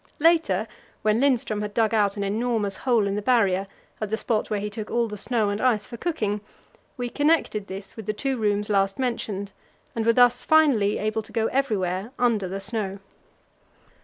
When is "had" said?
1.61-1.75